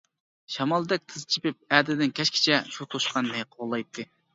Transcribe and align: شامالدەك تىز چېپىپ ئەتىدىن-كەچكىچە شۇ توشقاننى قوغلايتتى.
شامالدەك 0.53 1.05
تىز 1.11 1.27
چېپىپ 1.35 1.75
ئەتىدىن-كەچكىچە 1.77 2.61
شۇ 2.79 2.93
توشقاننى 2.97 3.51
قوغلايتتى. 3.57 4.13